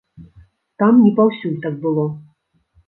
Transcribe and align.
Там 0.83 0.93
не 1.03 1.11
паўсюль 1.21 1.61
так 1.69 1.81
было. 1.87 2.09